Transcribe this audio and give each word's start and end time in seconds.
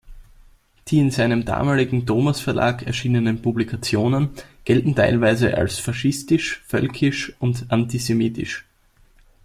Die 0.87 0.97
in 0.97 1.11
seinem 1.11 1.45
damaligen 1.45 2.07
Thomas-Verlag 2.07 2.81
erschienenen 2.87 3.39
Publikationen 3.43 4.31
gelten 4.65 4.95
teilweise 4.95 5.55
als 5.55 5.77
faschistisch, 5.77 6.59
völkisch 6.65 7.35
und 7.37 7.67
antisemitisch. 7.69 8.65